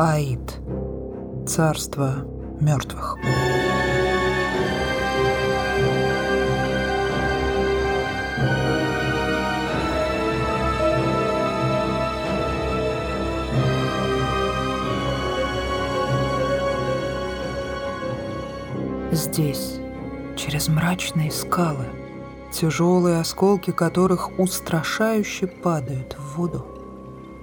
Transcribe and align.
Аид. 0.00 0.60
Царство 1.44 2.24
мертвых. 2.60 3.16
Здесь, 19.10 19.80
через 20.36 20.68
мрачные 20.68 21.32
скалы, 21.32 21.86
тяжелые 22.52 23.18
осколки 23.18 23.72
которых 23.72 24.38
устрашающе 24.38 25.48
падают 25.48 26.16
в 26.16 26.36
воду, 26.36 26.77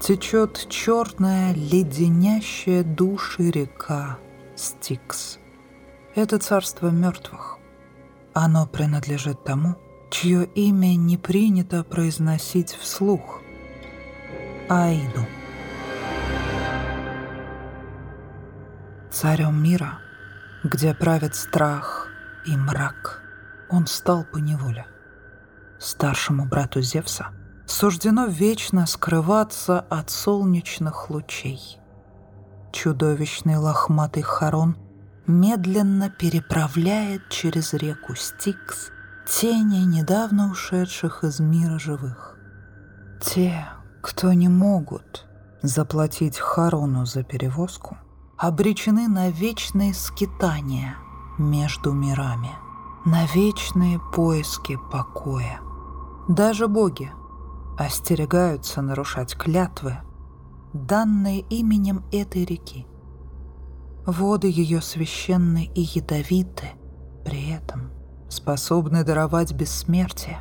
течет 0.00 0.66
черная, 0.68 1.52
леденящая 1.54 2.82
души 2.82 3.50
река 3.50 4.18
Стикс. 4.54 5.38
Это 6.14 6.38
царство 6.38 6.88
мертвых. 6.88 7.58
Оно 8.32 8.66
принадлежит 8.66 9.44
тому, 9.44 9.76
чье 10.10 10.44
имя 10.44 10.94
не 10.94 11.16
принято 11.16 11.84
произносить 11.84 12.72
вслух. 12.72 13.42
Аиду. 14.68 15.26
Царем 19.10 19.62
мира, 19.62 19.98
где 20.64 20.94
правит 20.94 21.34
страх 21.34 22.08
и 22.46 22.56
мрак, 22.56 23.22
он 23.70 23.86
стал 23.86 24.24
по 24.24 24.38
неволе. 24.38 24.86
Старшему 25.78 26.46
брату 26.46 26.80
Зевса— 26.82 27.28
суждено 27.76 28.24
вечно 28.24 28.86
скрываться 28.86 29.80
от 29.80 30.08
солнечных 30.08 31.10
лучей. 31.10 31.78
Чудовищный 32.72 33.58
лохматый 33.58 34.22
хорон 34.22 34.78
медленно 35.26 36.08
переправляет 36.08 37.28
через 37.28 37.74
реку 37.74 38.14
Стикс 38.14 38.90
тени 39.28 39.84
недавно 39.84 40.50
ушедших 40.50 41.22
из 41.22 41.38
мира 41.38 41.78
живых. 41.78 42.38
Те, 43.20 43.66
кто 44.02 44.32
не 44.32 44.48
могут 44.48 45.26
заплатить 45.60 46.38
Харону 46.38 47.04
за 47.04 47.24
перевозку, 47.24 47.98
обречены 48.38 49.06
на 49.06 49.28
вечные 49.28 49.92
скитания 49.92 50.96
между 51.36 51.92
мирами, 51.92 52.52
на 53.04 53.26
вечные 53.26 54.00
поиски 54.14 54.78
покоя. 54.90 55.60
Даже 56.26 56.68
боги— 56.68 57.12
остерегаются 57.76 58.80
нарушать 58.82 59.36
клятвы, 59.36 59.98
данные 60.72 61.40
именем 61.40 62.04
этой 62.12 62.44
реки. 62.44 62.86
Воды 64.06 64.48
ее 64.48 64.80
священны 64.80 65.70
и 65.74 65.82
ядовиты, 65.82 66.70
при 67.24 67.50
этом 67.50 67.90
способны 68.28 69.04
даровать 69.04 69.52
бессмертие. 69.52 70.38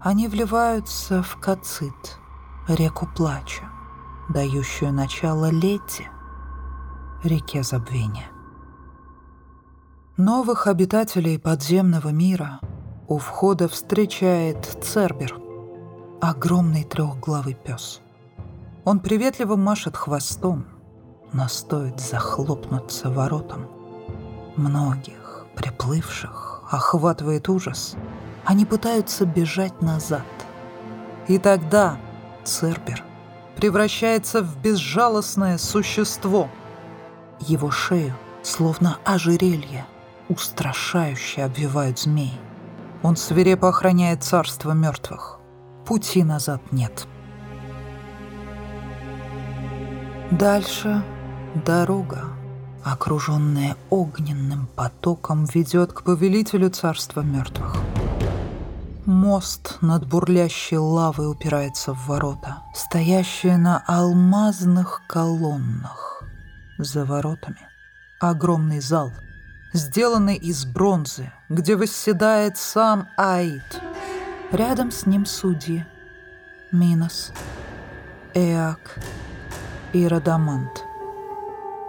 Они 0.00 0.28
вливаются 0.28 1.22
в 1.22 1.36
Кацит, 1.40 2.18
реку 2.68 3.08
плача, 3.16 3.64
дающую 4.28 4.92
начало 4.92 5.50
Лете, 5.50 6.10
реке 7.24 7.62
забвения. 7.62 8.26
Новых 10.16 10.66
обитателей 10.66 11.38
подземного 11.38 12.08
мира 12.08 12.60
у 13.08 13.18
входа 13.18 13.68
встречает 13.68 14.64
Цербер– 14.82 15.40
огромный 16.20 16.84
трехглавый 16.84 17.54
пес. 17.54 18.00
Он 18.84 19.00
приветливо 19.00 19.56
машет 19.56 19.96
хвостом, 19.96 20.66
но 21.32 21.48
стоит 21.48 22.00
захлопнуться 22.00 23.10
воротам. 23.10 23.66
Многих, 24.56 25.46
приплывших, 25.54 26.62
охватывает 26.70 27.48
ужас. 27.48 27.96
Они 28.44 28.64
пытаются 28.64 29.26
бежать 29.26 29.82
назад. 29.82 30.24
И 31.28 31.38
тогда 31.38 31.98
Цербер 32.44 33.02
превращается 33.56 34.42
в 34.42 34.56
безжалостное 34.60 35.58
существо. 35.58 36.48
Его 37.40 37.70
шею, 37.70 38.14
словно 38.42 38.98
ожерелье, 39.04 39.84
устрашающе 40.28 41.42
обвивают 41.42 41.98
змеи. 41.98 42.38
Он 43.02 43.16
свирепо 43.16 43.68
охраняет 43.68 44.22
царство 44.22 44.72
мертвых 44.72 45.36
пути 45.86 46.24
назад 46.24 46.60
нет. 46.72 47.06
Дальше 50.32 51.02
дорога, 51.64 52.24
окруженная 52.84 53.76
огненным 53.88 54.66
потоком, 54.74 55.44
ведет 55.44 55.92
к 55.92 56.02
повелителю 56.02 56.70
царства 56.70 57.20
мертвых. 57.20 57.76
Мост 59.06 59.78
над 59.80 60.08
бурлящей 60.08 60.78
лавой 60.78 61.30
упирается 61.30 61.92
в 61.92 62.08
ворота, 62.08 62.58
стоящие 62.74 63.56
на 63.56 63.84
алмазных 63.86 65.02
колоннах. 65.06 66.24
За 66.78 67.04
воротами 67.04 67.60
огромный 68.20 68.80
зал, 68.80 69.12
сделанный 69.72 70.34
из 70.34 70.64
бронзы, 70.64 71.32
где 71.48 71.76
восседает 71.76 72.56
сам 72.56 73.08
Аид— 73.16 73.80
Рядом 74.52 74.92
с 74.92 75.06
ним 75.06 75.26
судьи. 75.26 75.84
Минос, 76.70 77.32
Эак 78.32 79.00
и 79.92 80.06
Радамант. 80.06 80.84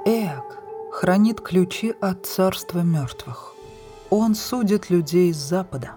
Эак 0.06 0.58
хранит 0.92 1.40
ключи 1.40 1.94
от 2.02 2.26
царства 2.26 2.80
мертвых. 2.80 3.54
Он 4.10 4.34
судит 4.34 4.90
людей 4.90 5.34
с 5.34 5.38
запада. 5.38 5.92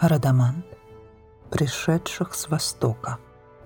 Радамант— 0.00 0.64
пришедших 1.50 2.34
с 2.34 2.48
востока. 2.48 3.18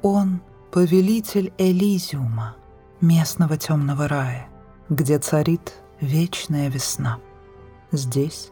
Он— 0.02 0.40
повелитель 0.72 1.52
Элизиума, 1.56 2.56
местного 3.00 3.56
темного 3.56 4.08
рая, 4.08 4.48
где 4.88 5.20
царит 5.20 5.74
вечная 6.00 6.68
весна. 6.68 7.18
Здесь 7.92 8.50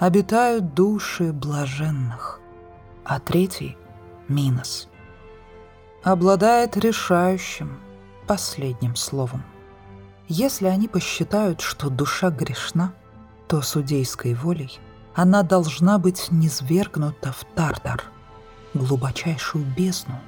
обитают 0.00 0.74
души 0.74 1.32
блаженных— 1.32 2.40
а 3.04 3.20
третий— 3.20 3.76
Минос. 4.28 4.88
Обладает 6.02 6.76
решающим, 6.76 7.78
последним 8.26 8.96
словом. 8.96 9.42
Если 10.28 10.66
они 10.66 10.88
посчитают, 10.88 11.60
что 11.60 11.90
душа 11.90 12.30
грешна, 12.30 12.94
то 13.46 13.60
судейской 13.62 14.34
волей 14.34 14.78
она 15.14 15.42
должна 15.42 15.98
быть 15.98 16.28
низвергнута 16.30 17.32
в 17.32 17.44
Тартар, 17.54 18.04
глубочайшую 18.72 19.64
бездну, 19.64 20.18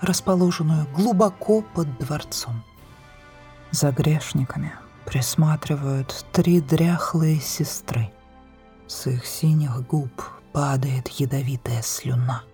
расположенную 0.00 0.86
глубоко 0.94 1.62
под 1.62 1.98
дворцом. 1.98 2.62
За 3.70 3.90
грешниками 3.90 4.72
присматривают 5.04 6.26
три 6.32 6.60
дряхлые 6.60 7.40
сестры. 7.40 8.12
С 8.86 9.06
их 9.06 9.24
синих 9.24 9.86
губ 9.86 10.10
падает 10.54 11.08
ядовитая 11.08 11.82
слюна. 11.82 12.44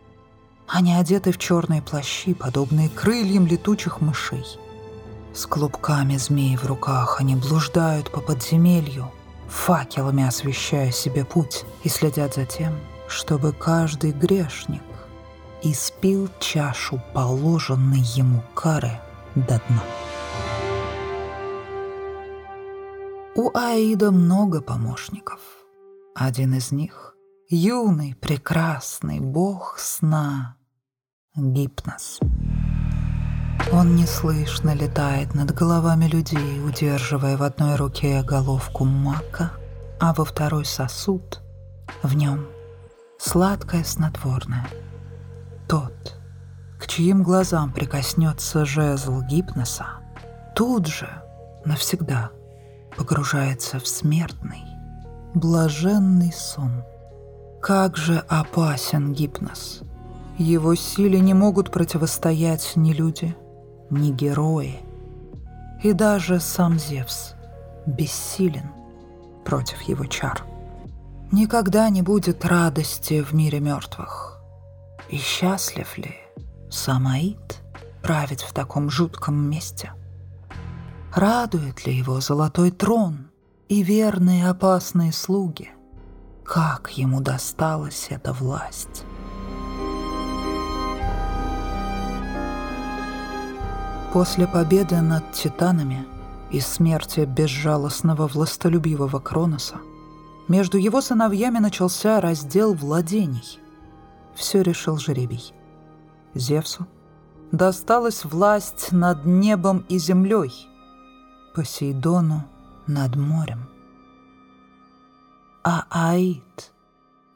Они 0.66 0.94
одеты 0.94 1.32
в 1.32 1.38
черные 1.38 1.82
плащи, 1.82 2.32
подобные 2.32 2.88
крыльям 2.88 3.46
летучих 3.46 4.00
мышей. 4.00 4.46
С 5.34 5.44
клубками 5.44 6.16
змей 6.16 6.56
в 6.56 6.64
руках 6.64 7.20
они 7.20 7.36
блуждают 7.36 8.10
по 8.10 8.20
подземелью, 8.20 9.12
факелами 9.48 10.26
освещая 10.26 10.90
себе 10.92 11.26
путь 11.26 11.64
и 11.84 11.90
следят 11.90 12.34
за 12.34 12.46
тем, 12.46 12.74
чтобы 13.06 13.52
каждый 13.52 14.12
грешник 14.12 14.82
испил 15.62 16.30
чашу 16.40 17.02
положенной 17.12 18.00
ему 18.00 18.42
кары 18.54 18.98
до 19.34 19.60
дна. 19.68 19.84
У 23.34 23.50
Аида 23.54 24.10
много 24.10 24.62
помощников. 24.62 25.41
Один 26.14 26.54
из 26.54 26.72
них 26.72 27.09
юный, 27.50 28.14
прекрасный 28.14 29.18
бог 29.18 29.76
сна 29.78 30.56
Гипнос. 31.34 32.20
Он 33.72 33.97
неслышно 33.97 34.72
летает 34.72 35.34
над 35.34 35.52
головами 35.52 36.04
людей, 36.06 36.64
удерживая 36.64 37.36
в 37.36 37.42
одной 37.42 37.74
руке 37.74 38.22
головку 38.22 38.84
мака, 38.84 39.50
а 39.98 40.14
во 40.14 40.24
второй 40.24 40.64
сосуд. 40.64 41.42
В 42.04 42.14
нем 42.14 42.47
сладкое 43.18 43.82
снотворное. 43.82 44.68
Тот, 45.68 46.16
к 46.78 46.86
чьим 46.86 47.24
глазам 47.24 47.72
прикоснется 47.72 48.64
жезл 48.64 49.22
гипноса, 49.22 49.86
тут 50.54 50.86
же, 50.86 51.08
навсегда, 51.64 52.30
погружается 52.96 53.80
в 53.80 53.88
смертный, 53.88 54.62
блаженный 55.34 56.32
сон. 56.32 56.84
Как 57.60 57.97
же 57.97 58.18
опасен 58.28 59.12
гипноз. 59.12 59.83
Его 60.39 60.74
силе 60.74 61.21
не 61.21 61.34
могут 61.34 61.71
противостоять 61.71 62.72
ни 62.74 62.95
люди, 62.95 63.36
ни 63.91 64.10
герои. 64.10 64.80
И 65.83 65.92
даже 65.92 66.41
сам 66.41 66.78
Зевс 66.78 67.34
бессилен 67.84 68.71
против 69.45 69.83
его 69.83 70.07
чар. 70.07 70.42
Никогда 71.33 71.91
не 71.91 72.01
будет 72.01 72.47
радости 72.47 73.22
в 73.22 73.34
мире 73.34 73.60
мертвых. 73.60 74.41
И 75.10 75.18
счастлив 75.18 75.98
ли 75.98 76.15
сам 76.71 77.06
Аид 77.09 77.60
править 78.03 78.42
в 78.42 78.54
таком 78.54 78.89
жутком 78.89 79.36
месте? 79.51 79.92
Радует 81.15 81.86
ли 81.86 81.95
его 81.95 82.21
золотой 82.21 82.71
трон 82.71 83.30
и 83.68 83.83
верные 83.83 84.48
опасные 84.48 85.13
слуги? 85.13 85.71
Как 86.50 86.91
ему 86.98 87.20
досталась 87.20 88.08
эта 88.10 88.32
власть? 88.32 89.04
После 94.12 94.48
победы 94.48 95.00
над 95.00 95.30
титанами 95.30 96.04
и 96.50 96.58
смерти 96.58 97.20
безжалостного 97.20 98.26
властолюбивого 98.26 99.20
Кроноса 99.20 99.76
между 100.48 100.76
его 100.76 101.00
сыновьями 101.00 101.60
начался 101.60 102.20
раздел 102.20 102.74
владений. 102.74 103.60
Все 104.34 104.62
решил 104.62 104.98
жребий. 104.98 105.54
Зевсу 106.34 106.88
досталась 107.53 108.24
власть 108.24 108.91
над 108.91 109.24
небом 109.24 109.84
и 109.88 109.98
землей, 109.98 110.50
Посейдону 111.54 112.42
над 112.88 113.14
морем. 113.14 113.68
А 115.62 115.84
Аид 115.91 116.72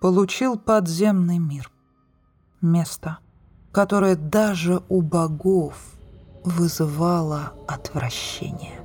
получил 0.00 0.58
подземный 0.58 1.38
мир, 1.38 1.70
место, 2.60 3.18
которое 3.72 4.16
даже 4.16 4.82
у 4.88 5.02
богов– 5.02 5.74
вызывало 6.44 7.54
отвращение. 7.66 8.80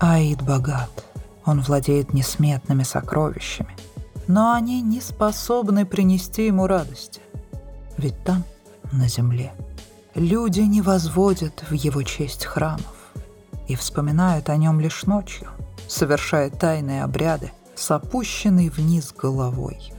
Аид 0.00 0.40
богат, 0.42 0.90
он 1.44 1.60
владеет 1.60 2.14
несметными 2.14 2.84
сокровищами, 2.84 3.76
но 4.28 4.52
они 4.52 4.80
не 4.80 5.00
способны 5.00 5.84
принести 5.84 6.46
ему 6.46 6.66
радости. 6.68 7.20
Ведь 7.96 8.22
там, 8.24 8.44
на 8.92 9.08
земле, 9.08 9.52
люди 10.14 10.60
не 10.60 10.80
возводят 10.80 11.64
в 11.68 11.72
его 11.72 12.02
честь 12.04 12.44
храмов 12.44 12.97
и 13.68 13.76
вспоминают 13.76 14.48
о 14.48 14.56
нем 14.56 14.80
лишь 14.80 15.04
ночью, 15.04 15.48
совершая 15.86 16.50
тайные 16.50 17.04
обряды 17.04 17.52
с 17.76 17.90
опущенной 17.90 18.68
вниз 18.68 19.14
головой– 19.16 19.92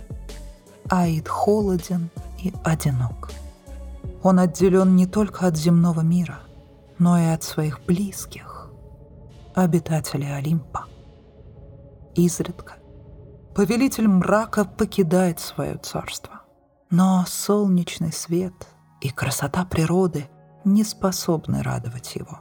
Аид 0.91 1.27
холоден 1.27 2.09
и 2.39 2.51
одинок. 2.63 3.29
Он 4.23 4.39
отделен 4.39 4.95
не 4.95 5.05
только 5.05 5.45
от 5.45 5.55
земного 5.55 6.01
мира, 6.01 6.39
но 6.97 7.19
и 7.19 7.25
от 7.25 7.43
своих 7.43 7.85
близких, 7.85 8.71
обитателей 9.53 10.35
Олимпа. 10.35 10.85
Изредка 12.15 12.77
повелитель 13.53 14.07
мрака 14.07 14.65
покидает 14.65 15.39
свое 15.39 15.77
царство, 15.77 16.41
но 16.89 17.23
солнечный 17.27 18.11
свет 18.11 18.67
и 18.99 19.09
красота 19.09 19.65
природы 19.65 20.27
не 20.65 20.83
способны 20.83 21.61
радовать 21.61 22.15
его. 22.15 22.39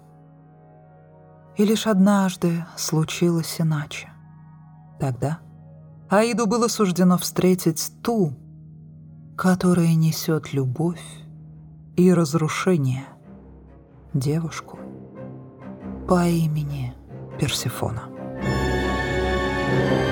И 1.59 1.65
лишь 1.65 1.87
однажды 1.87 2.65
случилось 2.77 3.57
иначе. 3.61 4.09
Тогда– 4.99 5.41
Аиду 6.11 6.47
было 6.47 6.69
суждено 6.69 7.19
встретить 7.19 7.93
ту, 8.03 8.33
которая 9.37 9.95
несет 9.95 10.55
любовь 10.55 11.05
и 11.97 12.15
разрушение, 12.15 13.05
девушку 14.15 14.79
по 16.09 16.27
имени 16.27 16.95
Персифона. 17.39 18.05
Thank 19.71 20.03
you. 20.03 20.08